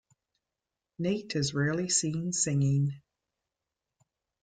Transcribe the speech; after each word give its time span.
Nate 0.97 1.35
is 1.35 1.53
rarely 1.53 1.87
seen 1.87 2.33
singing. 2.33 3.03